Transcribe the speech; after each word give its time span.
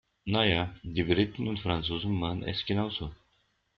Na 0.25 0.45
ja, 0.45 0.73
die 0.81 1.03
Briten 1.03 1.47
und 1.47 1.59
Franzosen 1.59 2.13
machen 2.15 2.41
es 2.41 2.65
genau 2.65 2.89
so. 2.89 3.11